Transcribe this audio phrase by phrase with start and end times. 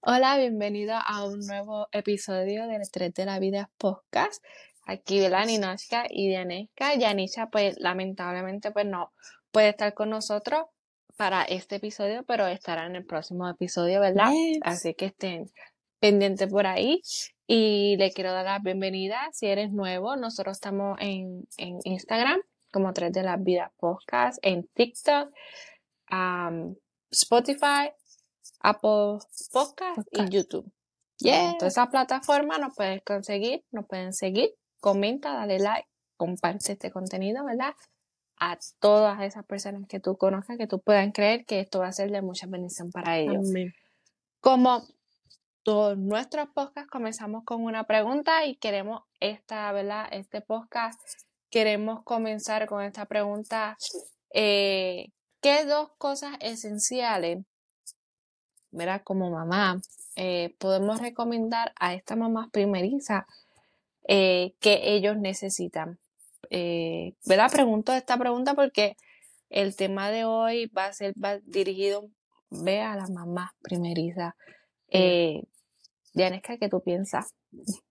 [0.00, 4.44] Hola, bienvenido a un nuevo episodio del 3 de la Vida Podcast.
[4.86, 5.46] Aquí, ¿verdad?
[5.46, 6.94] Ninoshka y Dianeska.
[6.94, 9.12] Yanisha, pues, lamentablemente, pues, no
[9.50, 10.66] puede estar con nosotros
[11.16, 14.30] para este episodio, pero estará en el próximo episodio, ¿verdad?
[14.62, 15.50] Así que estén
[15.98, 17.02] pendientes por ahí.
[17.48, 19.28] Y le quiero dar la bienvenida.
[19.32, 22.40] Si eres nuevo, nosotros estamos en, en Instagram
[22.70, 25.32] como 3 de la Vida Podcast, en TikTok,
[27.10, 27.90] Spotify,
[28.60, 29.18] Apple
[29.52, 30.70] Podcast, y YouTube.
[31.18, 31.50] Yeah.
[31.50, 36.90] En todas esas plataformas nos puedes conseguir, nos pueden seguir, comenta, dale like, comparte este
[36.90, 37.74] contenido, ¿verdad?
[38.36, 41.92] A todas esas personas que tú conozcas, que tú puedan creer que esto va a
[41.92, 43.48] ser de mucha bendición para ellos.
[44.40, 44.86] Como
[45.64, 50.06] todos nuestros podcasts, comenzamos con una pregunta y queremos esta, ¿verdad?
[50.12, 51.00] Este podcast,
[51.50, 53.76] queremos comenzar con esta pregunta.
[54.32, 55.10] Eh,
[55.40, 57.44] ¿Qué dos cosas esenciales
[58.70, 59.02] ¿verdad?
[59.04, 59.80] Como mamá,
[60.16, 63.26] eh, podemos recomendar a esta mamá primeriza
[64.06, 65.98] eh, que ellos necesitan.
[66.50, 67.50] Eh, ¿Verdad?
[67.50, 68.96] Pregunto esta pregunta porque
[69.50, 72.08] el tema de hoy va a ser dirigido
[72.50, 74.36] ve a la mamá primeriza.
[74.88, 75.42] Eh,
[76.14, 77.34] ¿qué tú piensas?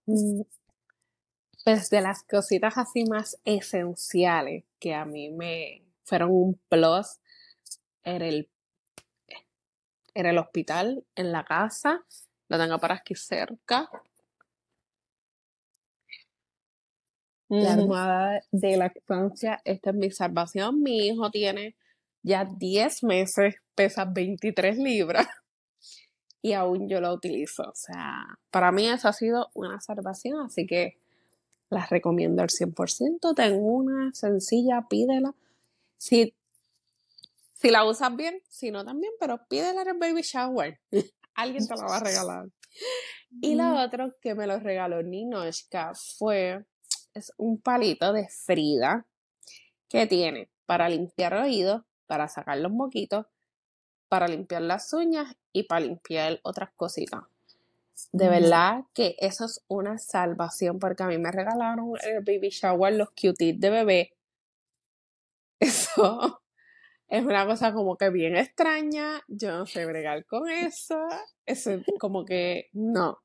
[0.06, 0.42] Mm,
[1.64, 7.20] pues de las cositas así más esenciales que a mí me fueron un plus
[8.04, 8.50] era el
[10.18, 12.04] en el hospital, en la casa,
[12.50, 13.88] la tengo para aquí cerca.
[17.50, 20.82] La almohada de lactancia, esta es mi salvación.
[20.82, 21.76] Mi hijo tiene
[22.24, 25.28] ya 10 meses, pesa 23 libras
[26.42, 27.64] y aún yo la utilizo.
[27.70, 30.98] O sea, para mí eso ha sido una salvación, así que
[31.70, 33.36] las recomiendo al 100%.
[33.36, 35.36] Tengo una sencilla, pídela.
[35.98, 36.34] Si
[37.60, 40.80] si la usas bien, si no también, pero pídela en el baby shower.
[41.34, 42.46] Alguien te la va a regalar.
[43.42, 43.78] Y la mm.
[43.78, 46.66] otra que me lo regaló Ninoshka fue
[47.14, 49.08] es un palito de Frida
[49.90, 53.26] que tiene para limpiar oídos, para sacar los moquitos,
[54.08, 57.24] para limpiar las uñas y para limpiar otras cositas.
[58.12, 62.50] De verdad que eso es una salvación porque a mí me regalaron en el baby
[62.50, 64.14] shower los cuties de bebé.
[65.60, 66.40] Eso
[67.10, 71.00] es una cosa como que bien extraña, yo no sé bregar con eso,
[71.46, 71.70] es
[72.00, 73.20] como que no.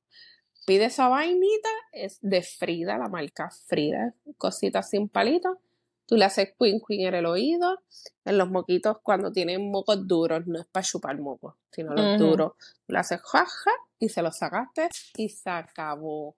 [0.64, 5.58] Pide esa vainita, es de Frida, la marca Frida, cosita sin palito.
[6.06, 7.78] Tú le haces queen queen en el oído,
[8.24, 12.52] en los moquitos cuando tienen mocos duros, no es para chupar mocos, sino los duros.
[12.86, 16.36] Tú le haces jaja y se los sacaste y se acabó.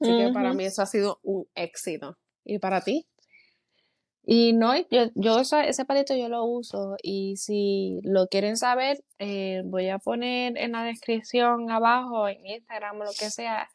[0.00, 2.16] Así que para mí eso ha sido un éxito.
[2.44, 3.07] ¿Y para ti?
[4.30, 9.62] Y no, yo, yo ese palito yo lo uso y si lo quieren saber, eh,
[9.64, 13.70] voy a poner en la descripción abajo, en Instagram o lo que sea,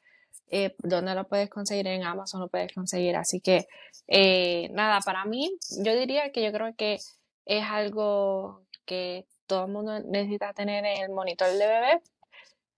[0.51, 3.15] eh, donde lo puedes conseguir, en Amazon lo puedes conseguir.
[3.15, 3.65] Así que,
[4.07, 6.99] eh, nada, para mí, yo diría que yo creo que
[7.45, 12.01] es algo que todo el mundo necesita tener en el monitor de bebé.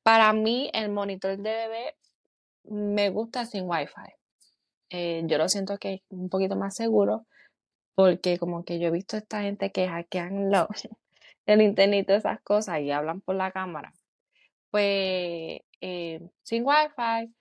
[0.02, 1.96] Para mí, el monitor de bebé
[2.64, 5.28] me gusta sin Wi-Fi.
[5.28, 7.26] yo lo siento que es un poquito más seguro
[7.96, 10.68] porque como que yo he visto a esta gente que hackean lo,
[11.46, 13.94] el internet y todas esas cosas y hablan por la cámara.
[14.70, 17.34] Pues eh, sin wifi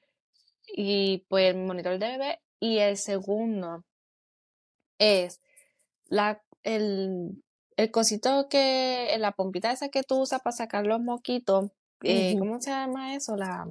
[0.69, 3.84] y pues el monitor de bebé y el segundo
[4.98, 5.41] es
[6.06, 7.43] la, el,
[7.76, 11.70] el cosito que, la pompita esa que tú usas para sacar los moquitos,
[12.03, 13.37] eh, ¿cómo se llama eso?
[13.37, 13.66] La,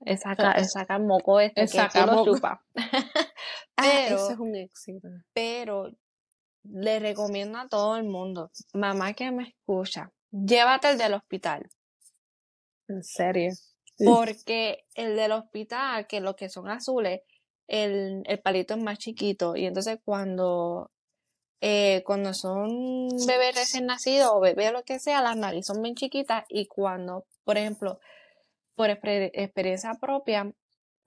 [0.00, 2.62] el saca, moco este que saca lo chupa.
[3.78, 5.08] Ah, pero, eso es un éxito.
[5.32, 5.92] Pero
[6.64, 11.68] le recomiendo a todo el mundo, mamá que me escucha, llévate el del hospital.
[12.88, 13.52] ¿En serio?
[13.98, 17.20] Porque el del hospital, que los que son azules,
[17.68, 19.54] el, el palito es más chiquito.
[19.54, 20.90] Y entonces cuando,
[21.60, 25.94] eh, cuando son bebés recién nacidos o bebés lo que sea, las narices son bien
[25.94, 26.44] chiquitas.
[26.48, 28.00] Y cuando, por ejemplo,
[28.74, 30.52] por experiencia propia,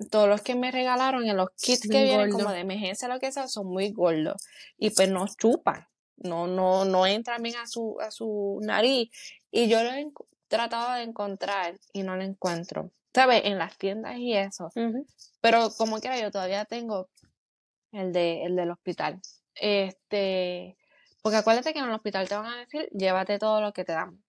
[0.10, 3.32] todos los que me regalaron en los kits que vienen como de emergencia, lo que
[3.32, 4.42] sea, son muy gordos.
[4.78, 5.88] Y pues no chupan.
[6.18, 9.10] No, no, no entran bien a su, a su nariz.
[9.50, 10.12] Y yo lo he
[10.48, 12.92] tratado de encontrar y no lo encuentro.
[13.14, 13.42] ¿Sabes?
[13.46, 14.72] En las tiendas y eso.
[15.42, 17.10] Pero como quiera, yo todavía tengo
[17.92, 19.20] el de, el del hospital.
[19.56, 20.78] Este,
[21.22, 23.94] porque acuérdate que en el hospital te van a decir, llévate todo lo que te
[23.94, 24.24] dan.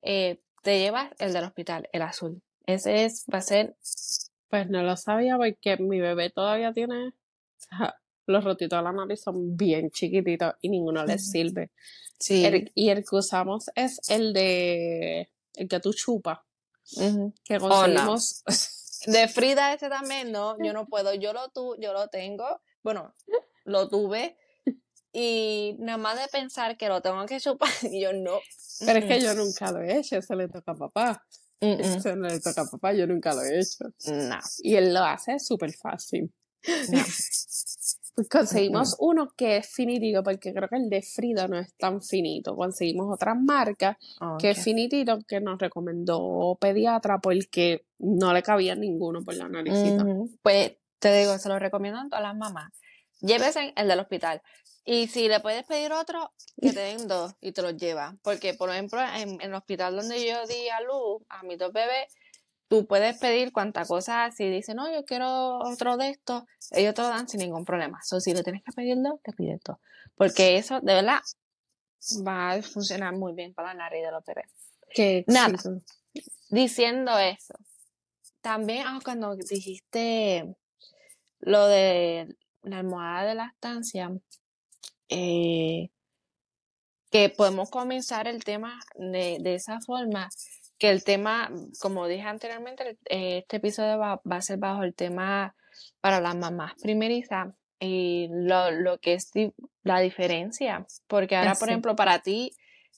[0.00, 2.42] Eh, te llevas el del hospital, el azul.
[2.66, 3.76] Ese es, va a ser
[4.52, 7.14] pues no lo sabía porque mi bebé todavía tiene.
[8.26, 11.70] los rotitos de la nariz son bien chiquititos y ninguno les sirve.
[12.20, 12.44] Sí.
[12.74, 15.30] y el que usamos es el de.
[15.54, 16.40] El que tú chupas.
[17.42, 18.44] que conseguimos.
[19.06, 23.14] De Frida ese también, no, yo no puedo, yo lo tu, yo lo tengo, bueno,
[23.64, 24.36] lo tuve
[25.14, 28.38] y nada más de pensar que lo tengo que chupar, yo no.
[28.80, 31.26] Pero es que yo nunca lo he hecho, eso le toca a papá.
[31.62, 33.84] Eso no le toca a papá, yo nunca lo he hecho.
[34.06, 34.38] No.
[34.62, 36.32] Y él lo hace súper fácil.
[38.14, 42.02] Pues conseguimos uno que es finitito, porque creo que el de Frida no es tan
[42.02, 42.54] finito.
[42.54, 43.98] Conseguimos otra marca
[44.38, 50.04] que es finitito, que nos recomendó pediatra porque no le cabía ninguno por la naricita.
[50.42, 52.70] Pues te digo, se lo recomiendo a todas las mamás.
[53.22, 54.42] Llévese el del hospital.
[54.84, 58.16] Y si le puedes pedir otro, que te den dos y te los lleva.
[58.22, 62.12] Porque, por ejemplo, en, el hospital donde yo di a luz a mis dos bebés,
[62.66, 64.30] tú puedes pedir cuanta cosa.
[64.32, 66.42] Si dice, no, yo quiero otro de estos,
[66.72, 68.00] ellos te lo dan sin ningún problema.
[68.10, 69.76] O si le tienes que pedir dos, te pides dos.
[70.16, 71.20] Porque eso, de verdad,
[72.26, 74.50] va a funcionar muy bien para la nariz de los bebés.
[74.92, 75.56] Que Nada,
[76.50, 77.54] diciendo eso,
[78.40, 80.56] también ah, cuando dijiste
[81.38, 84.10] lo de la almohada de la estancia,
[85.08, 85.90] eh,
[87.10, 90.28] que podemos comenzar el tema de, de, esa forma,
[90.78, 91.50] que el tema,
[91.80, 95.54] como dije anteriormente, eh, este episodio va, va, a ser bajo el tema
[96.00, 97.48] para las mamás primerizas
[97.78, 99.30] y lo, lo que es
[99.82, 102.52] la diferencia, porque ahora, por ejemplo, para ti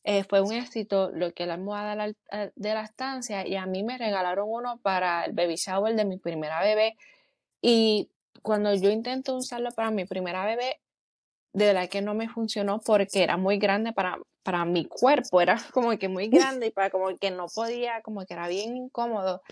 [0.05, 3.65] eh, fue un éxito lo que la almohada de la, de la estancia y a
[3.65, 6.97] mí me regalaron uno para el baby shower de mi primera bebé
[7.63, 8.11] y
[8.43, 10.81] cuando yo intento usarlo para mi primera bebé,
[11.53, 15.57] de verdad que no me funcionó porque era muy grande para, para mi cuerpo, era
[15.73, 16.29] como que muy
[16.59, 19.43] grande y para como que no podía, como que era bien incómodo.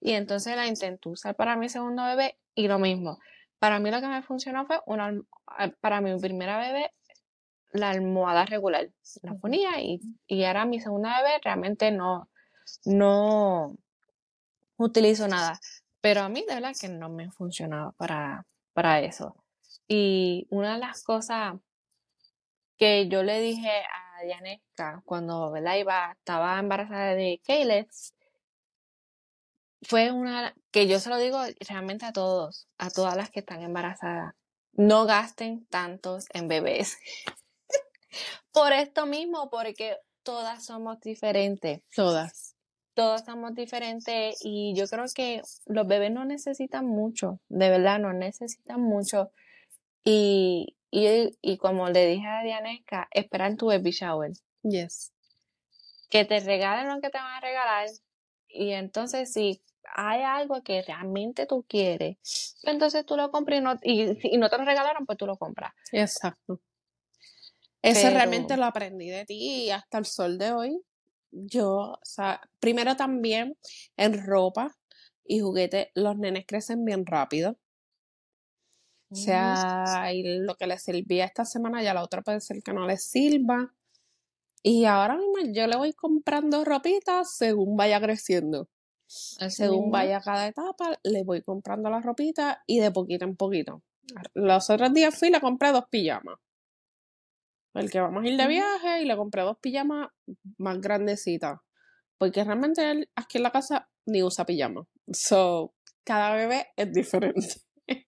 [0.00, 3.18] Y entonces la intenté usar para mi segundo bebé y lo mismo.
[3.58, 5.12] Para mí lo que me funcionó fue una,
[5.80, 6.92] para mi primera bebé
[7.72, 8.90] la almohada regular.
[9.22, 12.28] La ponía y, y era mi segunda bebé, realmente no,
[12.84, 13.76] no
[14.76, 15.58] utilizo nada.
[16.00, 19.36] Pero a mí de verdad que no me funcionaba para, para eso.
[19.86, 21.54] Y una de las cosas
[22.76, 27.88] que yo le dije a Dianesca cuando Iba, estaba embarazada de Caleb
[29.82, 33.62] fue una que yo se lo digo realmente a todos, a todas las que están
[33.62, 34.34] embarazadas.
[34.72, 36.98] No gasten tantos en bebés.
[38.52, 41.82] Por esto mismo, porque todas somos diferentes.
[41.94, 42.47] Todas.
[42.98, 48.12] Todas somos diferentes y yo creo que los bebés no necesitan mucho, de verdad, no
[48.12, 49.30] necesitan mucho.
[50.02, 54.32] Y, y, y como le dije a Dianesca, espera en tu baby shower.
[54.64, 55.12] Yes.
[56.10, 57.86] Que te regalen lo que te van a regalar.
[58.48, 59.62] Y entonces, si
[59.94, 64.58] hay algo que realmente tú quieres, entonces tú lo compras y no, y, no te
[64.58, 65.72] lo regalaron, pues tú lo compras.
[65.92, 66.60] Exacto.
[67.80, 70.82] Eso realmente lo aprendí de ti y hasta el sol de hoy.
[71.30, 73.56] Yo, o sea, primero también
[73.96, 74.76] en ropa
[75.24, 77.58] y juguete, los nenes crecen bien rápido.
[79.10, 82.72] O sea, y lo que le servía esta semana ya la otra puede ser que
[82.72, 83.74] no le sirva.
[84.62, 88.68] Y ahora mismo yo le voy comprando ropitas según vaya creciendo.
[89.06, 93.82] según vaya cada etapa, le voy comprando la ropita y de poquito en poquito.
[94.34, 96.38] Los otros días fui y le compré dos pijamas.
[97.74, 100.08] El que vamos a ir de viaje y le compré dos pijamas
[100.56, 101.58] más grandecitas.
[102.18, 104.86] Porque realmente él aquí en la casa ni usa pijama.
[105.12, 107.46] So, cada bebé es diferente.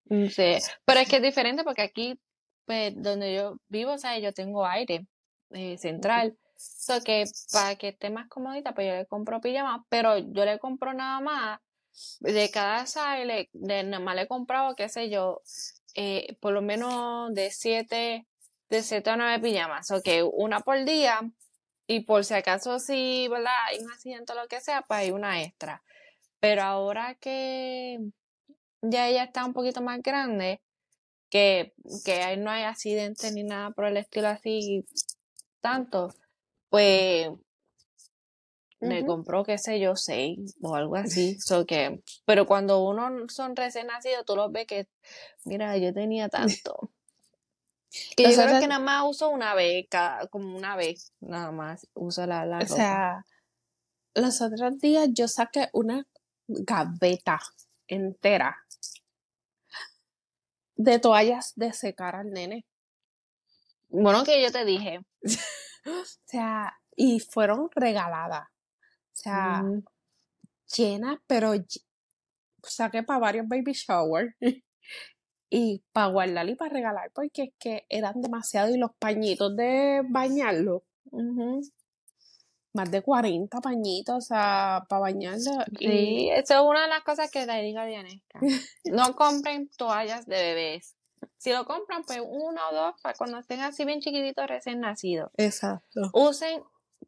[0.07, 2.21] Mm, sí, pero es que es diferente porque aquí,
[2.65, 5.07] pues, donde yo vivo, o sea, yo tengo aire
[5.51, 6.37] eh, central.
[6.57, 10.59] So que para que esté más comodita, pues yo le compro pijama, pero yo le
[10.59, 11.59] compro nada más
[12.21, 15.41] de cada sale, de nada más le he comprado, qué sé yo,
[15.95, 18.27] eh, por lo menos de siete,
[18.71, 19.91] de siete a nueve pijamas.
[19.91, 21.21] O que una por día,
[21.87, 23.53] y por si acaso si, ¿verdad?
[23.67, 25.83] Hay un accidente o lo que sea, pues hay una extra.
[26.39, 27.99] Pero ahora que
[28.81, 30.63] ya ella está un poquito más grande,
[31.29, 31.75] que,
[32.05, 34.85] que no hay accidentes ni nada por el estilo así
[35.61, 36.15] tanto,
[36.69, 37.31] pues
[38.81, 41.39] me compró, qué sé yo, seis o algo así.
[41.41, 44.89] So que, pero cuando uno son recién nacidos, tú los ves que,
[45.45, 46.91] mira, yo tenía tanto.
[48.17, 49.87] Que yo creo que nada más uso una vez,
[50.31, 53.27] como una vez, nada más uso la, la O sea,
[54.15, 56.07] los otros días yo saqué una
[56.47, 57.41] gaveta
[57.89, 58.57] entera
[60.77, 62.65] de toallas de secar al nene.
[63.89, 65.01] Bueno, que yo te dije.
[65.87, 68.49] o sea, y fueron regaladas.
[68.49, 69.85] O sea, mm.
[70.77, 71.53] llenas, pero
[72.63, 74.37] saqué para varios baby shower.
[75.51, 80.03] y para guardar y para regalar, porque es que eran demasiado y los pañitos de
[80.09, 80.85] bañarlo.
[82.73, 85.51] más de 40 pañitos, o sea, para bañarlo.
[85.77, 88.41] Sí, eso es una de las cosas que le digo a Dianesca.
[88.85, 90.95] No compren toallas de bebés.
[91.37, 95.31] Si lo compran, pues uno o dos, para cuando estén así bien chiquititos recién nacidos.
[95.37, 96.11] Exacto.
[96.15, 96.63] Usen,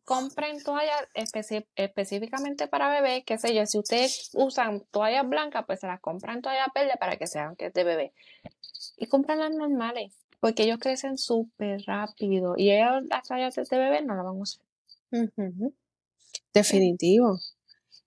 [0.05, 5.87] compren toallas específicamente para bebés, qué sé yo, si ustedes usan toallas blancas, pues se
[5.87, 8.13] las compran toallas verdes para que sean que es de bebé.
[8.97, 14.03] Y compran las normales, porque ellos crecen súper rápido y ellos las toallas de bebé
[14.03, 14.67] no las van a usar.
[16.53, 17.39] Definitivo.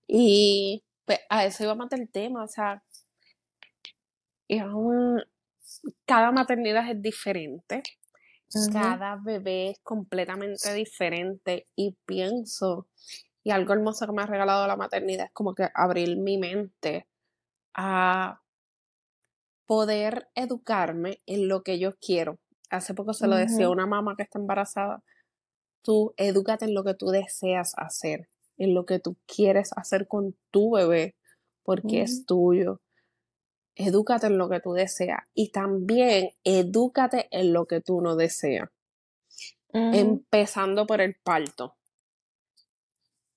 [0.07, 2.83] Y pues a eso iba a matar el tema, o sea,
[6.05, 7.83] cada maternidad es diferente,
[8.71, 12.88] cada bebé es completamente diferente y pienso,
[13.43, 17.07] y algo hermoso que me ha regalado la maternidad es como que abrir mi mente
[17.74, 18.41] a
[19.65, 22.39] poder educarme en lo que yo quiero.
[22.69, 25.03] Hace poco se lo decía a una mamá que está embarazada
[25.85, 30.35] tú edúcate en lo que tú deseas hacer, en lo que tú quieres hacer con
[30.50, 31.15] tu bebé,
[31.63, 32.81] porque es tuyo.
[33.75, 38.70] Edúcate en lo que tú deseas y también edúcate en lo que tú no deseas.
[39.74, 41.75] Empezando por el parto.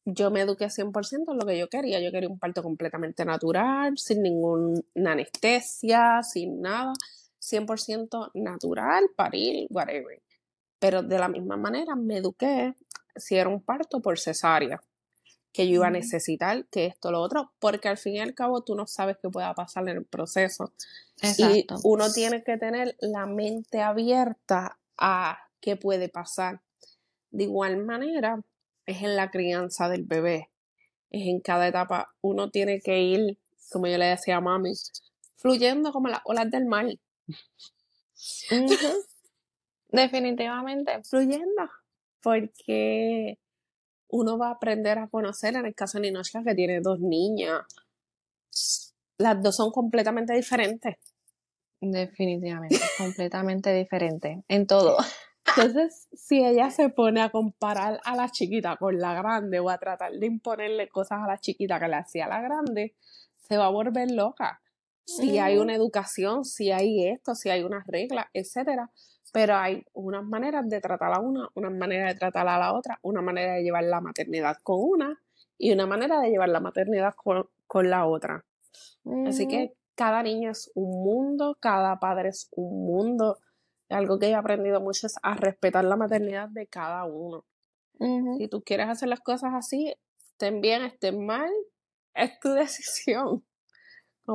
[0.05, 2.01] Yo me eduqué 100% en lo que yo quería.
[2.01, 6.93] Yo quería un parto completamente natural, sin ninguna anestesia, sin nada.
[7.41, 10.23] 100% natural, parir, whatever.
[10.79, 12.75] Pero de la misma manera me eduqué
[13.17, 14.81] si era un parto por cesárea,
[15.59, 18.63] que yo iba a necesitar, que esto, lo otro, porque al fin y al cabo
[18.63, 20.73] tú no sabes qué pueda pasar en el proceso.
[21.37, 26.61] Y uno tiene que tener la mente abierta a qué puede pasar.
[27.33, 28.41] De igual manera,
[28.87, 30.49] es en la crianza del bebé,
[31.11, 33.37] es en cada etapa, uno tiene que ir,
[33.73, 34.75] como yo le decía a mami,
[35.39, 36.87] fluyendo como las olas del mar.
[39.89, 41.03] Definitivamente.
[41.03, 41.69] Fluyendo.
[42.23, 43.41] Porque
[44.09, 47.63] uno va a aprender a conocer, en el caso de Ninoshka, que tiene dos niñas,
[49.19, 50.97] las dos son completamente diferentes.
[51.81, 54.97] Definitivamente, completamente diferentes en todo.
[55.57, 59.79] Entonces, si ella se pone a comparar a la chiquita con la grande o a
[59.79, 62.95] tratar de imponerle cosas a la chiquita que le hacía a la grande,
[63.37, 64.61] se va a volver loca.
[65.07, 68.91] Si hay una educación, si hay esto, si hay unas reglas, etcétera,
[69.33, 72.99] pero hay unas maneras de tratar a una, una manera de tratar a la otra,
[73.03, 75.21] una manera de llevar la maternidad con una
[75.59, 78.45] y una manera de llevar la maternidad con, la otra.
[79.27, 83.39] Así que cada niño es un mundo, cada padre es un mundo.
[83.89, 87.45] Algo que he aprendido mucho es a respetar la maternidad de cada uno.
[88.39, 89.93] Si tú quieres hacer las cosas así,
[90.31, 91.51] estén bien, estén mal,
[92.15, 93.45] es tu decisión.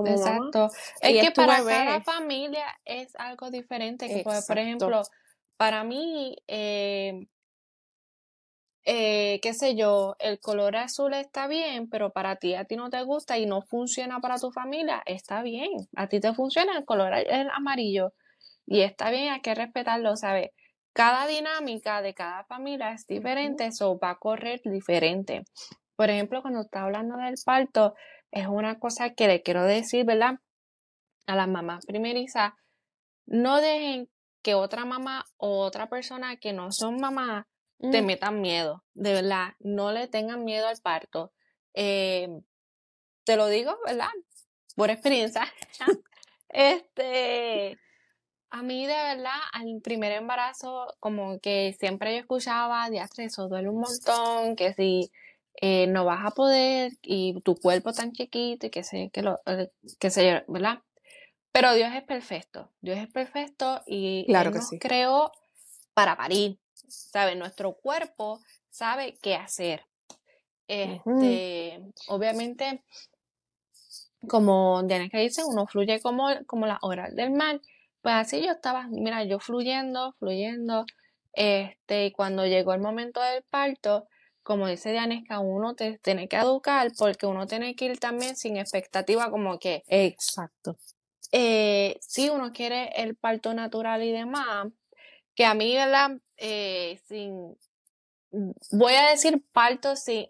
[0.05, 0.69] Exacto.
[1.01, 4.23] Es que para cada familia es algo diferente.
[4.47, 5.01] por ejemplo,
[5.57, 7.27] para mí, eh,
[8.85, 12.89] eh, qué sé yo, el color azul está bien, pero para ti a ti no
[12.89, 15.71] te gusta y no funciona para tu familia, está bien.
[15.95, 17.13] A ti te funciona el color
[17.53, 18.13] amarillo
[18.65, 20.49] y está bien, hay que respetarlo, ¿sabes?
[20.93, 25.43] Cada dinámica de cada familia es diferente, eso va a correr diferente.
[25.95, 27.95] Por ejemplo, cuando está hablando del parto,
[28.33, 30.39] es una cosa que le quiero decir, ¿verdad?
[31.27, 32.53] A las mamás primerizas,
[33.25, 34.09] no dejen
[34.41, 37.47] que otra mamá o otra persona que no son mamá
[37.79, 38.05] te mm.
[38.05, 38.83] metan miedo.
[38.93, 41.31] De verdad, no le tengan miedo al parto.
[41.75, 42.27] Eh,
[43.23, 44.09] te lo digo, ¿verdad?
[44.75, 45.45] Por experiencia.
[46.49, 47.77] este,
[48.49, 53.69] a mí de verdad, al primer embarazo, como que siempre yo escuchaba, de eso duele
[53.69, 55.11] un montón, que si
[55.61, 59.39] eh, no vas a poder y tu cuerpo tan chiquito y que sé, que lo,
[59.45, 60.79] eh, que sé, ¿verdad?
[61.51, 65.31] Pero Dios es perfecto, Dios es perfecto y claro Él nos creó
[65.93, 67.37] para parir, ¿sabes?
[67.37, 69.85] Nuestro cuerpo sabe qué hacer.
[70.67, 72.83] Este, obviamente,
[74.27, 77.61] como Diana que dice, uno fluye como, como las horas del mar.
[78.01, 80.85] Pues así yo estaba, mira, yo fluyendo, fluyendo.
[81.33, 84.07] Este, y cuando llegó el momento del parto,
[84.43, 88.57] como dice Dianesca, uno te tiene que educar porque uno tiene que ir también sin
[88.57, 89.83] expectativa como que...
[89.87, 90.77] Exacto.
[91.31, 94.67] Eh, si uno quiere el parto natural y demás,
[95.33, 96.11] que a mí, ¿verdad?
[96.37, 97.57] Eh, sin...
[98.71, 100.27] Voy a decir parto sin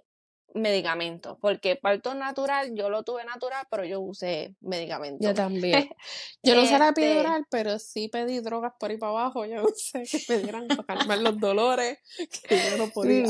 [0.54, 5.26] medicamentos, porque parto natural, yo lo tuve natural, pero yo usé medicamentos.
[5.26, 5.90] Yo también.
[6.44, 9.64] Yo no usé la este epidural, pero sí pedí drogas por ahí para abajo, yo
[9.74, 12.00] usé que me dieran para calmar los dolores,
[12.48, 13.24] que yo no podía.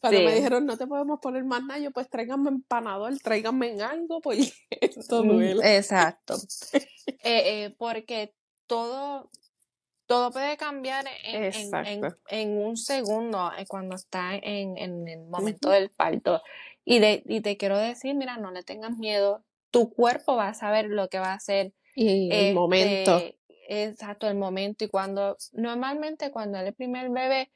[0.00, 3.82] Cuando me dijeron, no te podemos poner más nada, yo pues tráiganme empanador, tráiganme en
[3.82, 5.76] algo, pues esto mm, duele.
[5.76, 6.36] Exacto.
[6.72, 8.34] Eh, eh, porque
[8.66, 9.30] todo,
[10.06, 16.42] todo puede cambiar en, en, un segundo eh, cuando está en, el momento del parto.
[16.84, 19.44] Y, de, y te quiero decir, mira, no le tengas miedo.
[19.70, 21.72] Tu cuerpo va a saber lo que va a hacer.
[21.94, 23.16] Y el momento.
[23.16, 24.84] Este, exacto, el momento.
[24.84, 27.50] Y cuando, normalmente cuando es el primer bebé,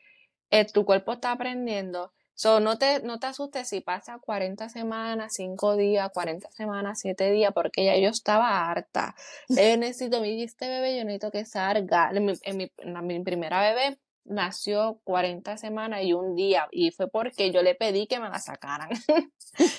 [0.51, 2.13] eh, tu cuerpo está aprendiendo.
[2.41, 7.33] So, no te, no te asustes si pasa 40 semanas, 5 días, 40 semanas, 7
[7.33, 9.17] días, porque ya yo estaba harta.
[9.49, 12.13] Yo necesito, mi este bebé, yo necesito que salga.
[12.15, 17.51] En mi, en mi, primera bebé nació 40 semanas y un día, y fue porque
[17.51, 18.91] yo le pedí que me la sacaran.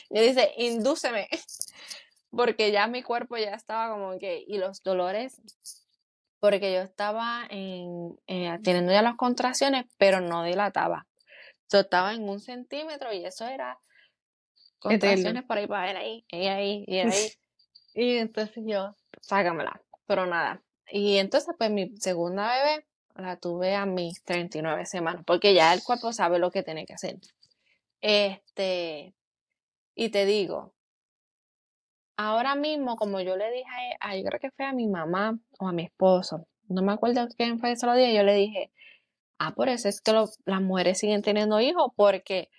[0.09, 1.29] y dice, indúceme,
[2.29, 5.41] porque ya mi cuerpo ya estaba como que, y los dolores
[6.41, 11.08] porque yo estaba en, eh, teniendo ya las contracciones, pero no dilataba.
[11.71, 13.79] Yo estaba en un centímetro y eso era
[14.79, 17.31] contracciones por ahí para ver ahí, y ahí, y ahí.
[17.93, 20.61] y entonces yo, sácamela, pero nada.
[20.91, 22.85] Y entonces, pues mi segunda bebé
[23.15, 26.93] la tuve a mis 39 semanas, porque ya el cuerpo sabe lo que tiene que
[26.93, 27.17] hacer.
[28.01, 29.13] Este,
[29.93, 30.73] y te digo,
[32.15, 35.67] ahora mismo, como yo le dije a, yo creo que fue a mi mamá o
[35.67, 38.71] a mi esposo, no me acuerdo quién fue ese día, yo le dije,
[39.39, 42.49] ah, por eso es que las mujeres siguen teniendo hijos, porque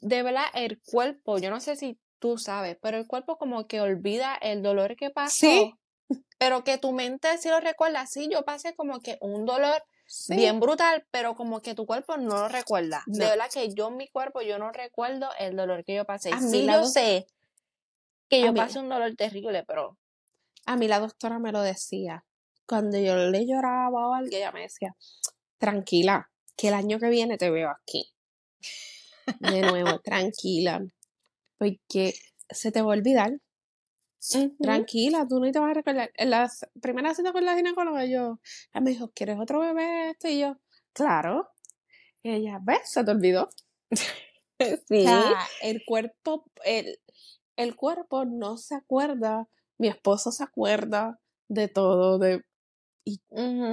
[0.00, 3.80] de verdad el cuerpo, yo no sé si tú sabes, pero el cuerpo como que
[3.80, 5.30] olvida el dolor que pasó.
[5.30, 5.74] Sí.
[6.38, 8.06] Pero que tu mente sí lo recuerda.
[8.06, 9.82] Sí, yo pasé como que un dolor
[10.28, 13.02] bien brutal, pero como que tu cuerpo no lo recuerda.
[13.06, 16.32] De verdad que yo, mi cuerpo, yo no recuerdo el dolor que yo pasé.
[16.32, 17.26] A sí, yo sé
[18.28, 19.98] que yo pasé un dolor terrible, pero...
[20.66, 22.24] A mí la doctora me lo decía.
[22.66, 24.94] Cuando yo le lloraba o algo, ella me decía,
[25.60, 28.12] tranquila, que el año que viene te veo aquí.
[29.38, 30.84] De nuevo, tranquila.
[31.58, 32.14] Porque
[32.48, 33.38] se te va a olvidar.
[34.60, 36.10] Tranquila, tú no te vas a recordar.
[36.14, 36.50] En la
[36.82, 38.40] primera cita con la ginecóloga, yo,
[38.72, 40.10] ella me dijo, ¿quieres otro bebé?
[40.10, 40.32] Este?
[40.32, 40.56] Y yo,
[40.92, 41.48] claro.
[42.22, 42.80] Y ella, ¿ves?
[42.84, 43.48] Se te olvidó.
[44.88, 45.06] sí.
[45.62, 46.98] el cuerpo, el,
[47.56, 49.48] el cuerpo no se acuerda,
[49.78, 52.44] mi esposo se acuerda de todo, de...
[53.04, 53.20] Y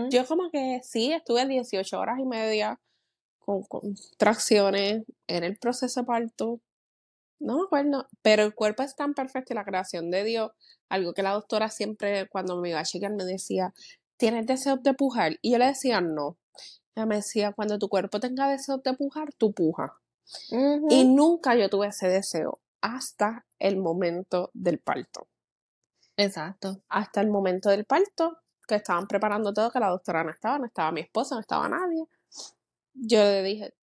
[0.10, 2.80] yo como que sí, estuve 18 horas y media
[3.40, 6.62] con contracciones en el proceso de parto.
[7.40, 10.52] No me acuerdo, pero el cuerpo es tan perfecto y la creación de Dios,
[10.90, 13.74] algo que la doctora siempre cuando me iba a chequear me decía,
[14.18, 15.38] ¿tienes deseo de pujar?
[15.42, 16.38] Y yo le decía, no.
[16.96, 19.94] Ella me decía, cuando tu cuerpo tenga deseo de pujar, tú puja.
[20.90, 25.28] Y nunca yo tuve ese deseo hasta el momento del parto.
[26.18, 26.82] Exacto.
[26.90, 30.66] Hasta el momento del parto, que estaban preparando todo, que la doctora no estaba, no
[30.66, 32.06] estaba mi esposa, no estaba nadie.
[32.94, 33.74] Yo le dije,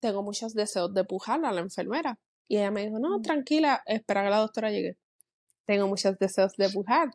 [0.00, 2.18] tengo muchos deseos de pujar a la enfermera.
[2.46, 3.22] Y ella me dijo, no, mm.
[3.22, 4.98] tranquila, espera que la doctora llegue.
[5.66, 7.10] Tengo muchos deseos de pujar.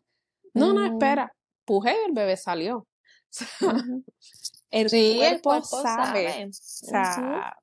[0.53, 0.93] No, no, mm.
[0.93, 1.35] espera.
[1.65, 2.87] Pujé y el bebé salió.
[4.69, 6.45] el, cuerpo sabe.
[6.45, 7.57] O sea,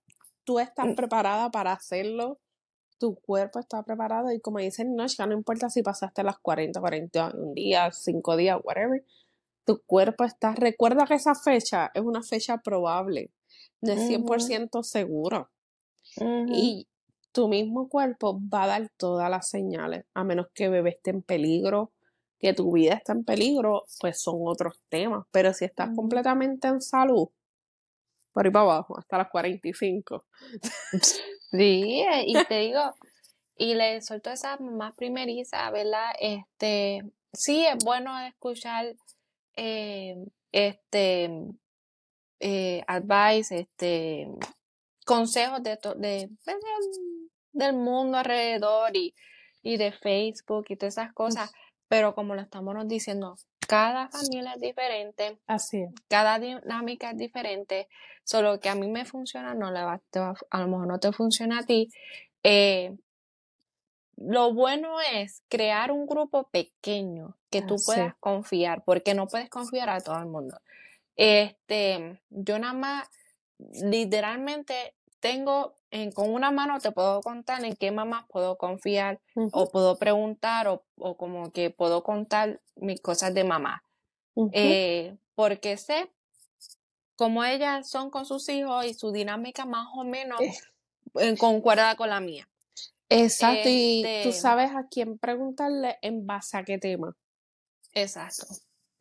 [0.45, 0.95] tú estás mm.
[0.95, 2.41] preparada para hacerlo
[3.01, 7.55] tu cuerpo está preparado y como dicen, no, no importa si pasaste las 40, 41
[7.55, 9.03] días, 5 días, whatever,
[9.65, 13.31] tu cuerpo está, recuerda que esa fecha es una fecha probable,
[13.81, 15.51] de 100% seguro.
[16.49, 16.89] Y
[17.33, 21.23] tu mismo cuerpo va a dar todas las señales, a menos que bebé esté en
[21.23, 21.93] peligro,
[22.39, 25.27] que tu vida esté en peligro, pues son otros temas.
[25.31, 27.29] Pero si estás completamente en salud,
[28.33, 30.25] por ahí para abajo, hasta las 45.
[31.53, 32.95] Sí, eh, y te digo,
[33.57, 36.13] y le suelto esa más primeriza, ¿verdad?
[36.21, 38.95] Este, sí, es bueno escuchar
[39.63, 40.17] eh,
[40.53, 41.31] este
[42.41, 44.27] eh, advice, este
[45.05, 46.57] consejos de, de, pues,
[47.53, 49.15] del mundo alrededor y,
[49.63, 51.53] y de Facebook y todas esas cosas,
[51.89, 53.37] pero como lo estamos diciendo,
[53.69, 55.39] cada familia es diferente.
[55.47, 57.89] Así Cada dinámica es diferente.
[58.25, 60.01] Solo que a mí me funciona, no le va,
[60.51, 61.91] a lo mejor no te funciona a ti.
[62.43, 62.97] Eh,
[64.21, 69.89] lo bueno es crear un grupo pequeño que tú puedas confiar, porque no puedes confiar
[69.89, 70.61] a todo el mundo.
[71.17, 73.09] Este, yo nada más,
[73.59, 75.75] literalmente, tengo
[76.15, 80.85] con una mano te puedo contar en qué mamás puedo confiar o puedo preguntar o,
[81.17, 83.83] como que puedo contar mis cosas de mamá.
[84.53, 86.11] Eh, porque sé
[87.17, 90.41] cómo ellas son con sus hijos y su dinámica más o menos
[91.15, 91.37] eh.
[91.39, 92.50] concuerda con la mía.
[93.11, 97.13] Exacto, y tú este sabes a quién preguntarle en base a qué tema.
[97.93, 98.47] Exacto.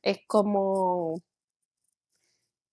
[0.02, 1.22] Es como,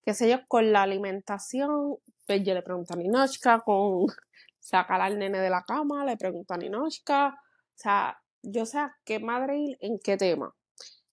[0.05, 1.97] qué sé yo, con la alimentación,
[2.27, 4.07] pues yo le pregunto a Ninochka con
[4.61, 8.97] sacar al nene de la cama, le pregunto a Ninochka, o sea, yo sé a
[9.05, 10.55] qué madre ir en qué tema.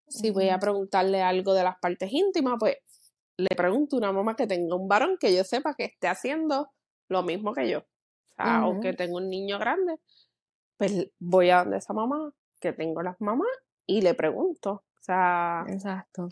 [0.08, 2.78] Si voy a preguntarle algo de las partes íntimas, pues
[3.38, 6.72] le pregunto a una mamá que tenga un varón que yo sepa que esté haciendo
[7.10, 7.80] lo mismo que yo.
[7.80, 9.96] O sea, o que tenga un niño grande,
[10.84, 13.48] pues voy a donde esa mamá, que tengo las mamás,
[13.86, 14.72] y le pregunto.
[14.72, 15.64] O sea.
[15.70, 16.28] Exacto.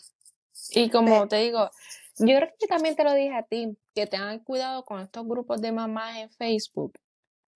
[0.71, 1.69] Y como te digo,
[2.17, 5.61] yo creo que también te lo dije a ti, que tengan cuidado con estos grupos
[5.61, 6.93] de mamás en Facebook.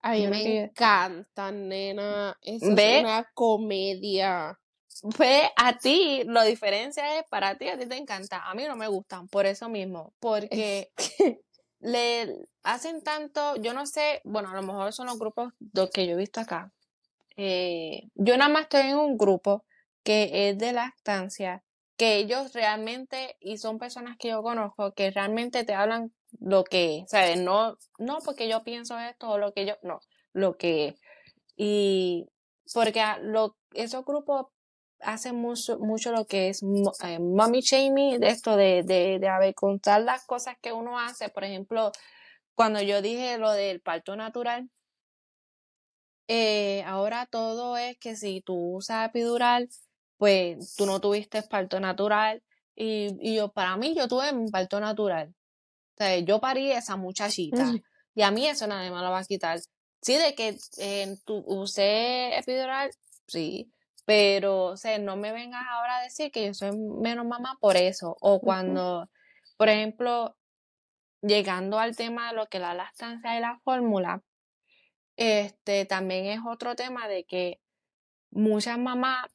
[0.02, 2.38] A mí me encantan, nena.
[2.42, 4.58] es una comedia.
[5.18, 8.50] Ve, a ti, la diferencia es, para ti, a ti te encanta.
[8.50, 10.14] A mí no me gustan, por eso mismo.
[10.20, 10.92] Porque
[11.80, 15.52] le hacen tanto, yo no sé, bueno, a lo mejor son los grupos
[15.94, 16.72] que yo he visto acá.
[17.38, 19.65] Eh, yo nada más estoy en un grupo
[20.04, 21.63] que es de lactancia,
[21.98, 27.06] que ellos realmente, y son personas que yo conozco, que realmente te hablan lo que,
[27.08, 27.39] ¿sabes?
[27.39, 30.00] No, no porque yo pienso esto o lo que yo, no,
[30.34, 30.95] lo que,
[31.56, 32.28] y
[32.74, 33.04] porque
[33.74, 34.48] esos grupos
[35.00, 36.62] hacen mucho, mucho lo que es
[37.04, 41.43] eh, mommy shaming, de esto de, de, de contar las cosas que uno hace, por
[41.43, 41.91] ejemplo,
[42.56, 44.69] cuando yo dije lo del parto natural,
[46.28, 49.70] eh, ahora todo es que si tú usas epidural,
[50.18, 52.42] pues tú no tuviste parto natural.
[52.76, 55.34] Y, y yo, para mí, yo tuve un parto natural.
[55.94, 57.72] O sea, yo parí esa muchachita.
[58.16, 59.60] Y a mí eso nadie me lo va a quitar.
[60.02, 62.92] Sí, de que eh, tú usé epidural,
[63.28, 63.72] sí.
[64.06, 67.76] Pero, o sea, no me vengas ahora a decir que yo soy menos mamá por
[67.76, 68.16] eso.
[68.22, 69.10] O cuando,
[69.58, 70.36] por ejemplo,
[71.22, 74.22] llegando al tema de lo que la lactancia y la fórmula,
[75.17, 77.62] este también es otro tema de que
[78.32, 79.28] muchas mamás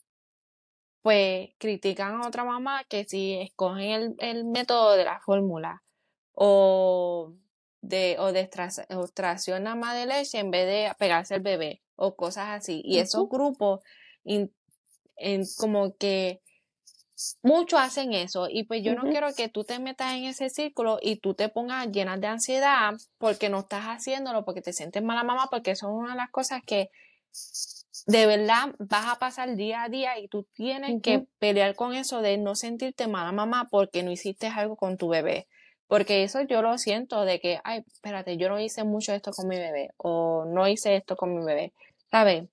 [1.03, 5.83] pues critican a otra mamá que si escogen el, el método de la fórmula
[6.33, 7.35] o
[7.81, 12.17] de, o de extracción nada más de leche en vez de pegarse al bebé o
[12.17, 12.83] cosas así.
[12.85, 13.81] Y esos grupos
[14.25, 14.51] en,
[15.59, 16.41] como que
[17.43, 20.99] muchos hacen eso y pues yo no quiero que tú te metas en ese círculo
[21.03, 25.25] y tú te pongas llenas de ansiedad porque no estás haciéndolo, porque te sientes mala
[25.25, 26.91] mamá, porque eso es una de las cosas que
[28.07, 32.23] de verdad vas a pasar día a día y tú tienes que pelear con eso
[32.23, 35.47] de no sentirte mala mamá porque no hiciste algo con tu bebé.
[35.87, 39.49] Porque eso yo lo siento de que, ay, espérate, yo no hice mucho esto con
[39.49, 41.73] mi bebé o no hice esto con mi bebé.
[42.11, 42.45] ¿Sabes?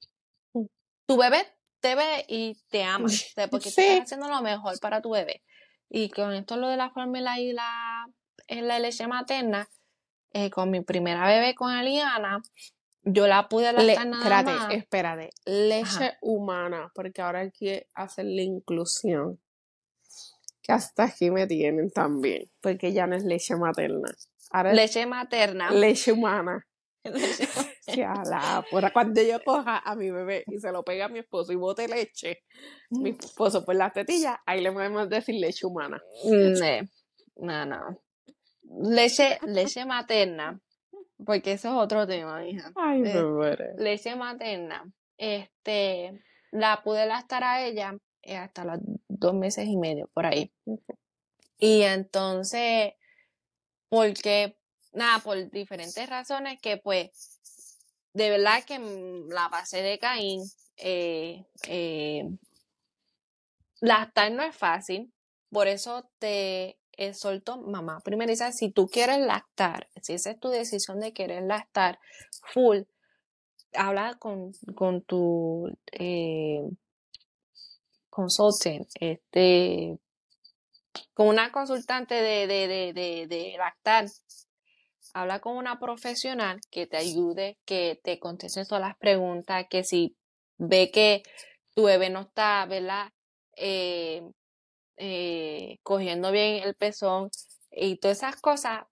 [0.54, 0.66] Mm.
[1.06, 1.46] Tu bebé
[1.88, 3.08] te ve y te ama,
[3.52, 5.42] porque estás haciendo lo mejor para tu bebé.
[5.90, 8.08] Y con esto lo de la fórmula y la,
[8.50, 9.70] la leche materna,
[10.34, 12.42] eh, con mi primera bebé, con Eliana,
[13.04, 14.74] yo la pude lactar nada espérate, más.
[14.74, 19.40] Espérate, leche humana, porque ahora hay que hacer la inclusión.
[20.62, 24.14] Que hasta aquí me tienen también, porque ya no es leche materna.
[24.74, 25.72] leche materna.
[25.72, 26.67] Leche humana.
[27.96, 31.56] la cuando yo coja a mi bebé y se lo pega a mi esposo y
[31.56, 32.44] bote leche,
[32.90, 33.18] mi mm.
[33.20, 36.02] esposo por las tetillas, ahí le podemos decir leche humana.
[36.24, 38.02] Mm, no, no.
[38.82, 40.60] Leche, leche materna
[41.26, 42.72] porque eso es otro tema, hija.
[42.76, 43.74] Ay, me muere.
[43.78, 44.86] Leche materna.
[45.18, 50.52] Este, la pude lactar a ella eh, hasta los dos meses y medio, por ahí.
[51.58, 52.94] Y entonces,
[53.90, 54.58] porque,
[54.98, 57.40] nada, por diferentes razones que pues,
[58.14, 58.80] de verdad que
[59.30, 60.42] la base de Caín,
[60.78, 62.24] eh, eh,
[63.80, 65.14] lactar no es fácil,
[65.52, 66.80] por eso te
[67.14, 72.00] soltó mamá primeriza, si tú quieres lactar, si esa es tu decisión de querer lactar
[72.54, 72.80] full,
[73.74, 76.64] habla con, con tu eh,
[78.10, 80.00] consultant, este,
[81.14, 84.08] con una consultante de, de, de, de, lactar.
[85.18, 90.16] Habla con una profesional que te ayude, que te conteste todas las preguntas, que si
[90.60, 91.24] ve que
[91.74, 93.10] tu bebé no está, ¿verdad?
[93.56, 94.22] Eh,
[94.98, 97.32] eh, cogiendo bien el pezón
[97.72, 98.84] y todas esas cosas,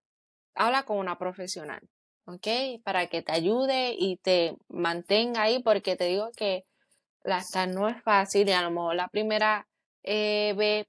[0.55, 1.81] habla con una profesional,
[2.25, 2.81] ¿ok?
[2.83, 6.65] Para que te ayude y te mantenga ahí, porque te digo que
[7.23, 9.67] lactar no es fácil y a lo mejor la primera
[10.01, 10.85] eh,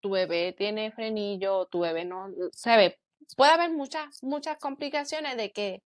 [0.00, 2.98] tu bebé tiene frenillo, tu bebé no, se ve,
[3.36, 5.82] puede haber muchas, muchas complicaciones de que,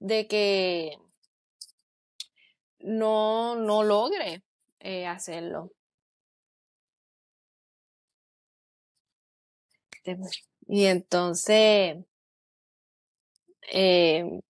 [0.00, 0.98] de que
[2.80, 4.42] no, no logre
[4.80, 5.72] eh, hacerlo.
[10.66, 11.96] Y entonces,
[13.72, 14.40] eh,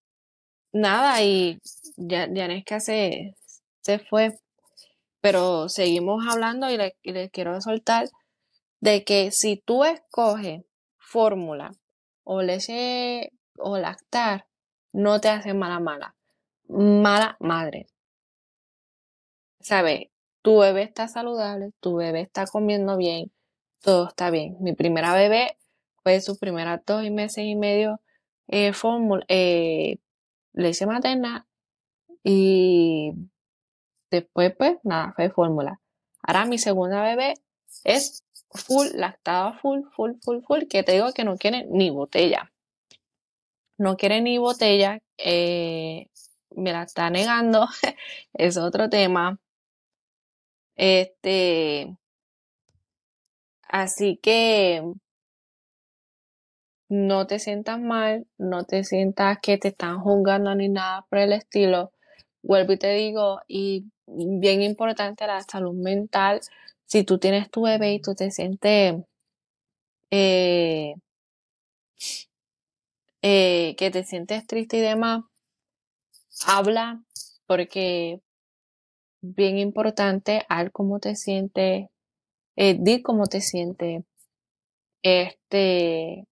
[0.72, 1.58] nada, y
[1.96, 2.28] ya,
[2.64, 3.34] que se,
[3.80, 4.38] se fue,
[5.20, 8.08] pero seguimos hablando y les le quiero soltar
[8.80, 10.62] de que si tú escoges
[11.08, 11.70] fórmula
[12.24, 14.46] o leche o lactar,
[14.92, 16.14] no te hace mala mala,
[16.68, 17.86] mala madre.
[19.60, 20.08] ¿Sabes?
[20.42, 23.32] Tu bebé está saludable, tu bebé está comiendo bien,
[23.80, 24.56] todo está bien.
[24.60, 25.56] Mi primera bebé
[26.02, 28.00] fue sus primeras dos meses y medio
[28.46, 29.98] eh, fórmula, eh,
[30.52, 31.46] leche materna
[32.22, 33.12] y
[34.10, 35.80] después pues nada, fue fórmula.
[36.22, 37.34] Ahora mi segunda bebé
[37.84, 42.52] es full, lactada full, full, full, full, que te digo que no quiere ni botella.
[43.78, 46.08] No quiere ni botella, eh,
[46.50, 47.68] me la está negando,
[48.34, 49.38] es otro tema.
[50.76, 51.96] Este,
[53.68, 54.82] así que
[56.88, 61.32] no te sientas mal, no te sientas que te están juzgando ni nada por el
[61.32, 61.92] estilo.
[62.42, 66.40] Vuelvo y te digo, y bien importante la salud mental.
[66.88, 68.94] Si tú tienes tu bebé y tú te sientes
[70.10, 70.94] eh,
[73.20, 75.24] eh, que te sientes triste y demás,
[76.46, 77.04] habla
[77.46, 78.22] porque
[79.20, 81.90] bien importante al cómo te sientes,
[82.56, 84.04] eh, di cómo te sientes,
[85.02, 86.26] este,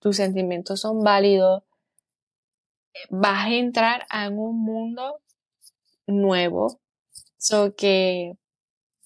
[0.00, 1.62] tus sentimientos son válidos,
[3.10, 5.20] vas a entrar en un mundo
[6.08, 6.80] nuevo,
[7.38, 8.36] so que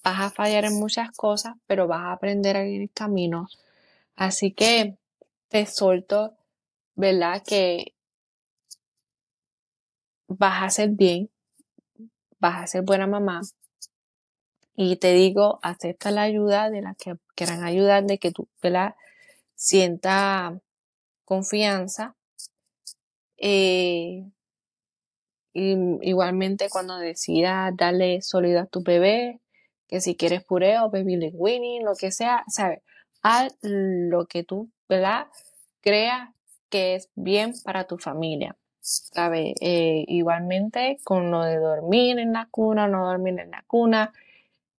[0.03, 3.47] vas a fallar en muchas cosas, pero vas a aprender en el camino.
[4.15, 4.97] Así que
[5.49, 6.37] te suelto,
[6.95, 7.43] ¿verdad?
[7.45, 7.93] Que
[10.27, 11.29] vas a ser bien,
[12.39, 13.41] vas a ser buena mamá.
[14.75, 18.95] Y te digo, acepta la ayuda de las que quieran ayudar, de que tú, ¿verdad?
[19.55, 20.59] Sienta
[21.25, 22.15] confianza.
[23.37, 24.23] Eh,
[25.53, 29.40] y, igualmente cuando decidas darle sólido a tu bebé,
[29.91, 32.81] que si quieres pureo, baby winning, lo que sea, ¿sabes?
[33.21, 35.27] Haz lo que tú, ¿verdad?
[35.81, 36.29] Creas
[36.69, 38.55] que es bien para tu familia.
[38.79, 39.53] ¿Sabe?
[39.61, 44.11] Eh, igualmente con lo de dormir en la cuna, no dormir en la cuna,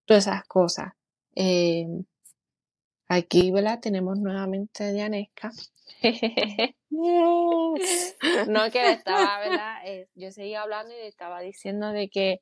[0.07, 0.94] todas esas cosas.
[1.37, 1.87] Eh,
[3.07, 3.81] aquí, ¿verdad?
[3.81, 5.53] Tenemos nuevamente a Dianesca.
[6.90, 7.75] no,
[8.72, 9.77] que estaba, ¿verdad?
[9.85, 12.40] Eh, yo seguía hablando y le estaba diciendo de que,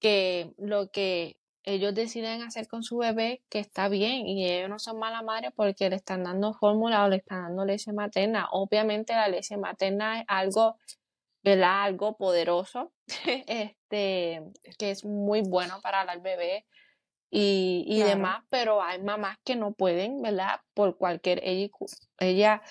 [0.00, 4.78] que lo que ellos deciden hacer con su bebé que está bien y ellos no
[4.78, 8.48] son mala madre porque le están dando fórmula o le están dando leche materna.
[8.52, 10.76] Obviamente la leche materna es algo,
[11.42, 11.82] ¿verdad?
[11.82, 12.92] Algo poderoso,
[13.26, 14.42] este,
[14.78, 16.64] que es muy bueno para el bebé
[17.30, 20.60] y, y demás, pero hay mamás que no pueden, ¿verdad?
[20.72, 21.68] Por cualquier, ella,
[22.20, 22.62] ella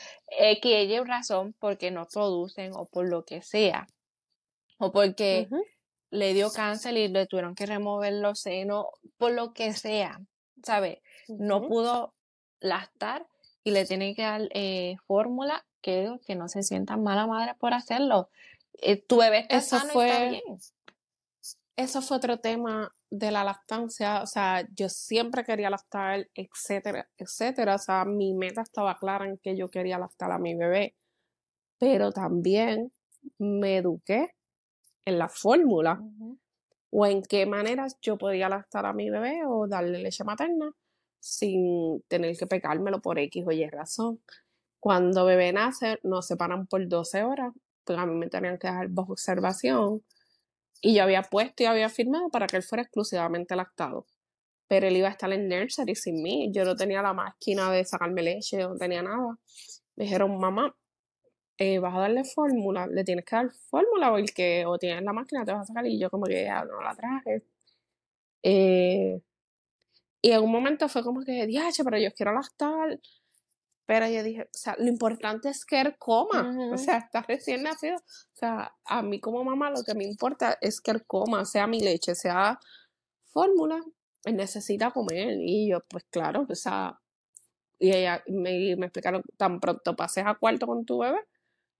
[0.61, 3.87] que ella razón porque no producen o por lo que sea.
[4.77, 5.49] O porque
[6.11, 8.85] le dio cáncer y le tuvieron que remover los senos,
[9.17, 10.21] por lo que sea,
[10.63, 10.99] ¿sabes?
[11.27, 12.13] No pudo
[12.59, 13.27] lastar
[13.63, 17.73] y le tienen que dar eh, fórmula que, que no se sientan mala madre por
[17.73, 18.29] hacerlo.
[18.81, 20.57] Eh, tu bebé está eso fue, bien.
[21.75, 24.21] Eso fue otro tema de la lactancia.
[24.21, 27.75] O sea, yo siempre quería lactar, etcétera, etcétera.
[27.75, 30.95] O sea, mi meta estaba clara en que yo quería lactar a mi bebé.
[31.77, 32.91] Pero también
[33.37, 34.35] me eduqué
[35.05, 36.01] en la fórmula
[36.89, 40.71] o en qué maneras yo podía lactar a mi bebé o darle leche materna
[41.19, 44.21] sin tener que pegármelo por X o Y razón.
[44.79, 48.89] Cuando bebé nace, nos separan por 12 horas, pues a mí me tenían que dejar
[48.89, 50.03] bajo observación
[50.81, 54.05] y yo había puesto y había firmado para que él fuera exclusivamente lactado.
[54.67, 56.51] Pero él iba a estar en nursery sin mí.
[56.51, 59.37] Yo no tenía la máquina de sacarme leche, no tenía nada.
[59.95, 60.75] Me dijeron, mamá,
[61.57, 65.45] eh, vas a darle fórmula, le tienes que dar fórmula porque o tienes la máquina,
[65.45, 67.43] te vas a sacar y yo como que ya no la traje.
[68.43, 69.21] Eh,
[70.21, 72.99] y en un momento fue como que, diache, pero yo quiero lactar.
[73.85, 76.73] Pero yo dije, o sea, lo importante es que él coma.
[76.73, 77.97] O sea, está recién nacido.
[77.97, 81.67] O sea, a mí como mamá lo que me importa es que él coma, sea
[81.67, 82.59] mi leche, sea
[83.25, 83.83] fórmula,
[84.23, 85.37] él necesita comer.
[85.39, 86.99] Y yo, pues claro, o sea,
[87.79, 91.19] y ella me, me explicaron, tan pronto pases a cuarto con tu bebé,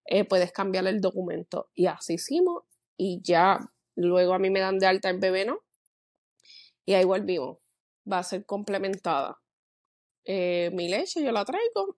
[0.06, 1.70] eh, puedes cambiar el documento.
[1.74, 2.64] Y así hicimos
[2.98, 3.60] y ya
[3.96, 5.60] luego a mí me dan de alta el bebé, ¿no?
[6.86, 7.58] Y ahí volvimos.
[8.10, 9.40] Va a ser complementada.
[10.26, 11.98] Eh, mi leche yo la traigo,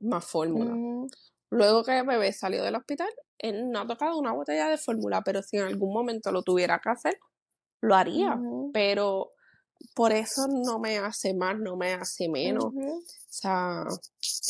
[0.00, 0.72] más fórmula.
[0.74, 1.08] Mm.
[1.50, 5.22] Luego que el bebé salió del hospital, él no ha tocado una botella de fórmula,
[5.22, 7.18] pero si en algún momento lo tuviera que hacer,
[7.80, 8.38] lo haría.
[8.72, 9.32] Pero
[9.94, 12.66] por eso no me hace más, no me hace menos.
[12.66, 13.84] O sea.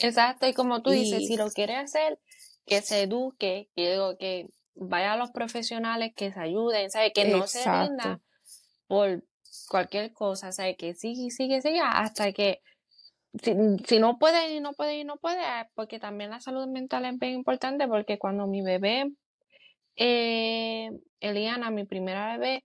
[0.02, 2.18] Exacto, y como tú dices, si lo quiere hacer,
[2.70, 7.12] que se eduque, que digo que vaya a los profesionales que se ayuden, ¿sabe?
[7.12, 8.20] Que no se rinda
[8.86, 9.24] por
[9.68, 10.76] cualquier cosa, ¿sabe?
[10.76, 12.62] Que sigue, sigue, sigue hasta que
[13.42, 15.42] si, no puede y no puede y no puede,
[15.74, 19.10] porque también la salud mental es bien importante, porque cuando mi bebé,
[19.96, 22.64] eh, Eliana, mi primera bebé,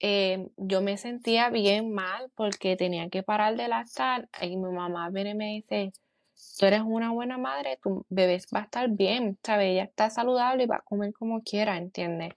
[0.00, 5.10] eh, yo me sentía bien mal porque tenía que parar de lactar y mi mamá
[5.10, 5.92] viene y me dice,
[6.58, 9.72] tú eres una buena madre, tu bebé va a estar bien, ¿sabes?
[9.72, 12.34] Ella está saludable y va a comer como quiera, ¿entiendes?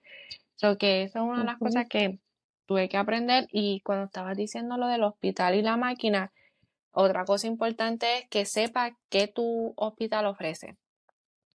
[0.56, 2.18] So que eso es una de las cosas que
[2.66, 6.32] tuve que aprender y cuando estabas diciendo lo del hospital y la máquina,
[6.92, 10.76] otra cosa importante es que sepa qué tu hospital ofrece.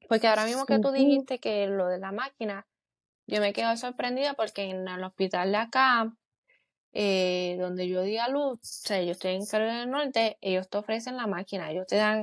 [0.10, 2.65] Porque ahora mismo que tú dijiste que lo de la máquina,
[3.27, 6.13] yo me quedo sorprendida porque en el hospital de acá,
[6.93, 10.69] eh, donde yo di a luz, o sea, yo estoy en Carolina del Norte, ellos
[10.69, 12.21] te ofrecen la máquina, ellos te dan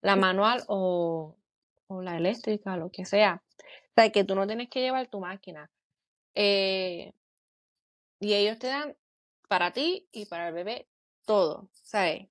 [0.00, 1.36] la manual o,
[1.88, 3.42] la eléctrica, lo que sea.
[3.90, 5.70] O sea, que tú no tienes que llevar tu máquina.
[6.34, 7.12] Eh,
[8.18, 8.96] y ellos te dan
[9.48, 10.88] para ti y para el bebé
[11.24, 12.28] todo, ¿sabes?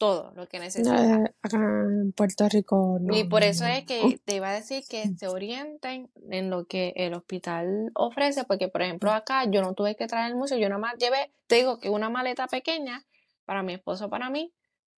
[0.00, 1.30] Todo lo que necesitas.
[1.42, 3.14] acá en Puerto Rico no.
[3.14, 6.94] Y por eso es que te iba a decir que se orienten en lo que
[6.96, 10.80] el hospital ofrece, porque por ejemplo acá yo no tuve que traer mucho, yo nada
[10.80, 13.04] más llevé, te digo que una maleta pequeña
[13.44, 14.54] para mi esposo, para mí,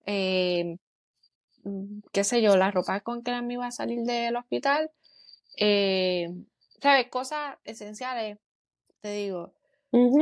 [0.05, 0.77] eh,
[1.65, 4.91] mm, qué sé yo, la ropa con que me iba a salir del hospital,
[5.57, 6.29] eh,
[6.83, 7.09] ¿sabes?
[7.09, 8.37] Cosas esenciales,
[9.01, 9.55] te digo.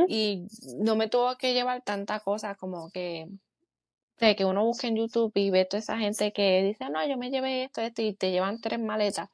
[0.07, 3.27] Y no me tuvo que llevar tantas cosas como que
[4.27, 7.17] de que uno busque en YouTube y ve toda esa gente que dice, no, yo
[7.17, 9.29] me llevé esto, esto, y te llevan tres maletas.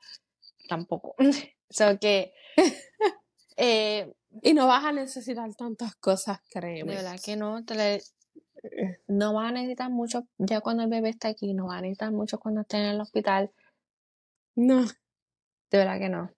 [0.68, 1.16] Tampoco.
[1.70, 2.34] so que.
[3.58, 6.92] Eh, y no vas a necesitar tantas cosas, créeme.
[6.92, 7.64] De verdad que no.
[7.64, 8.02] Te
[9.08, 12.12] no vas a necesitar mucho ya cuando el bebé está aquí, no vas a necesitar
[12.12, 13.52] mucho cuando esté en el hospital.
[14.56, 14.86] No.
[15.72, 16.32] De verdad que no.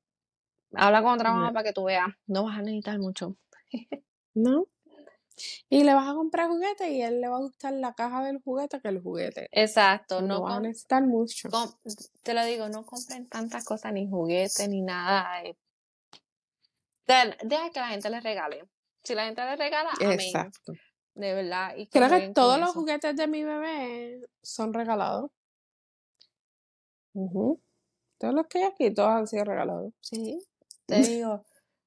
[0.74, 2.10] Habla con otra mamá para que tú veas.
[2.28, 3.36] No vas a necesitar mucho.
[4.36, 4.68] no.
[5.70, 8.42] Y le vas a comprar juguete y él le va a gustar la caja del
[8.42, 9.48] juguete que el juguete.
[9.52, 11.50] Exacto, no, va a necesitar mucho.
[12.24, 15.44] te lo digo, no compren tantas cosas, ni juguetes, ni nada.
[15.44, 15.58] Eh.
[17.06, 18.68] Deja que la gente les regale.
[19.04, 20.20] Si la gente les regala, amén.
[20.20, 20.74] Exacto.
[21.16, 21.76] De verdad.
[21.76, 25.32] Y Creo que todos los juguetes de mi bebé son regalados.
[27.14, 29.94] Todos los que hay aquí, todos han sido regalados.
[30.02, 30.40] Sí,
[30.86, 31.44] te digo.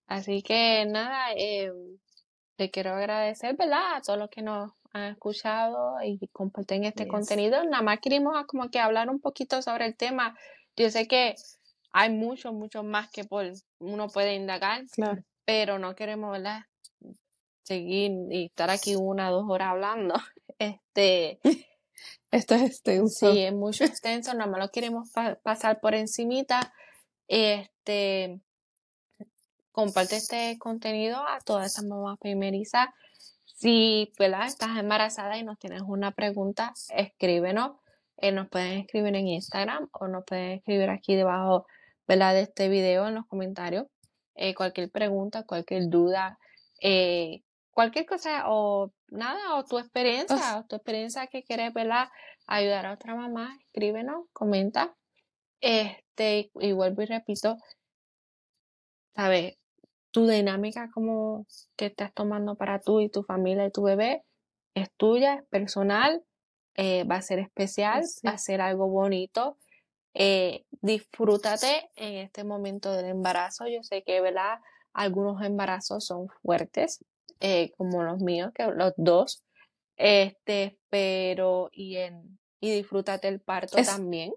[0.06, 1.72] Así que nada, eh,
[2.60, 3.96] le quiero agradecer, ¿verdad?
[3.96, 7.64] A todos los que nos han escuchado y comparten este contenido.
[7.64, 10.36] Nada más queremos como que hablar un poquito sobre el tema.
[10.76, 11.34] Yo sé que
[11.92, 15.22] hay mucho, mucho más que por, uno puede indagar, claro.
[15.46, 16.60] pero no queremos, ¿verdad?
[17.64, 20.14] Seguir y estar aquí una o dos horas hablando.
[20.58, 21.40] Este,
[22.30, 23.32] Esto es extenso.
[23.32, 25.10] Sí, es mucho extenso, nada más lo queremos
[25.42, 26.74] pasar por encimita.
[27.28, 28.42] Este,
[29.80, 32.88] comparte este contenido a todas esas mamás primerizas.
[33.46, 34.12] Si
[34.46, 37.78] estás embarazada y nos tienes una pregunta, escríbenos.
[38.18, 41.66] Eh, nos pueden escribir en Instagram o nos pueden escribir aquí debajo
[42.34, 43.86] de este video en los comentarios.
[44.34, 46.38] Eh, cualquier pregunta, cualquier duda,
[46.82, 47.40] eh,
[47.70, 51.72] cualquier cosa o nada, o tu experiencia, o tu experiencia que quieres
[52.46, 54.94] ayudar a otra mamá, escríbenos, comenta.
[55.62, 57.56] Este, y vuelvo y repito,
[59.14, 59.59] ¿sabes?
[60.10, 61.46] Tu dinámica como
[61.76, 64.24] que estás tomando para tú y tu familia y tu bebé
[64.74, 66.22] es tuya, es personal,
[66.74, 69.58] eh, va a ser especial, va a ser algo bonito.
[70.14, 73.66] Eh, disfrútate en este momento del embarazo.
[73.66, 74.58] Yo sé que, ¿verdad?
[74.92, 77.04] Algunos embarazos son fuertes,
[77.40, 79.44] eh, como los míos, que los dos.
[79.96, 84.32] Este, pero, y en, y disfrútate el parto también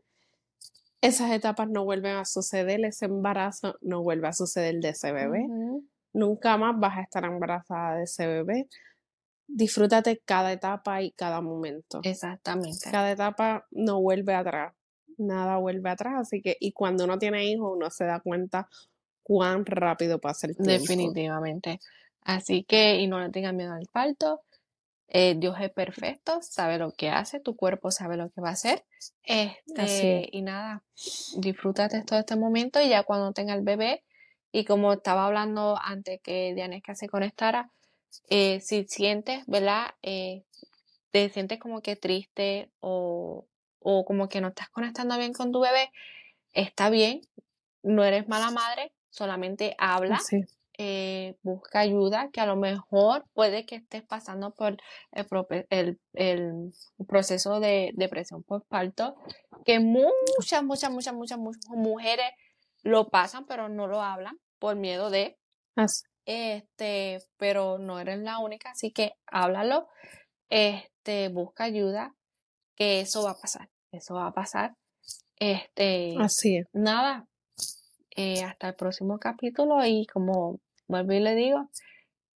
[1.04, 5.46] esas etapas no vuelven a suceder, ese embarazo no vuelve a suceder de ese bebé.
[6.14, 8.70] Nunca más vas a estar embarazada de ese bebé.
[9.46, 12.00] Disfrútate cada etapa y cada momento.
[12.04, 12.90] Exactamente.
[12.90, 14.74] Cada etapa no vuelve atrás.
[15.18, 16.14] Nada vuelve atrás.
[16.22, 18.70] Así que, y cuando uno tiene hijos, uno se da cuenta
[19.24, 20.72] cuán rápido pasa el tiempo.
[20.72, 21.82] Definitivamente.
[22.22, 24.42] Así que, y no le tengan miedo al parto.
[25.16, 28.54] Eh, Dios es perfecto, sabe lo que hace, tu cuerpo sabe lo que va a
[28.54, 28.84] hacer.
[29.24, 30.84] Este, y nada,
[31.38, 34.04] disfrútate todo este momento y ya cuando tenga el bebé,
[34.52, 37.72] y como estaba hablando antes que Dianesca se conectara,
[38.30, 39.94] eh, si sientes, ¿verdad?
[40.02, 40.44] Eh,
[41.12, 43.46] te sientes como que triste o,
[43.80, 45.92] o como que no estás conectando bien con tu bebé,
[46.54, 47.22] está bien,
[47.84, 50.20] no eres mala madre, solamente habla.
[50.80, 54.78] Eh, busca ayuda, que a lo mejor puede que estés pasando por
[55.12, 56.74] el, el,
[57.08, 59.16] proceso de depresión postparto,
[59.66, 62.26] que muchas, muchas, muchas, muchas, muchas mujeres
[62.82, 65.38] lo pasan, pero no lo hablan por miedo de.
[66.26, 69.88] Este, pero no eres la única, así que háblalo,
[70.50, 72.16] este, busca ayuda,
[72.76, 74.76] que eso va a pasar, eso va a pasar.
[75.36, 76.68] Este, así es.
[76.74, 77.28] Nada,
[78.16, 81.70] eh, hasta el próximo capítulo y como vuelvo y le digo,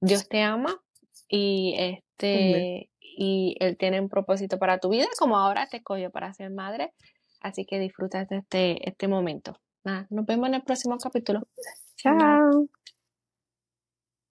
[0.02, 0.80] Dios te ama
[1.28, 6.34] y este y Él tiene un propósito para tu vida, como ahora te escogió para
[6.34, 6.94] ser madre.
[7.42, 9.60] Así que disfruta de este, este momento.
[9.84, 11.42] nos vemos en el próximo capítulo.
[11.96, 12.68] Chao.